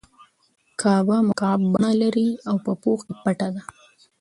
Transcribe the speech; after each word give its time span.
کعبه 0.81 1.17
مکعب 1.27 1.59
بڼه 1.73 1.91
لري 2.01 2.29
او 2.49 2.55
په 2.65 2.71
پوښ 2.81 2.99
کې 3.07 3.13
پټه 3.23 3.47
ده. 3.53 3.61